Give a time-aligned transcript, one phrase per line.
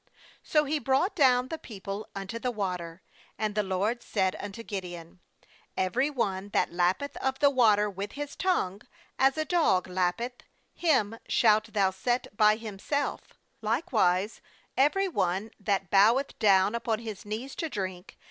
[0.43, 3.03] 5So he brought down the people unto the water;
[3.37, 5.19] and the LORD said unto Gideon:'
[5.77, 8.81] Every one that lap peth of the water with his tongue,
[9.19, 10.41] as a dog lappeth,
[10.73, 13.21] him shalt thou set by himself;
[13.61, 14.41] likewise
[14.75, 18.17] every one that bow eth down upon his knees to drink.'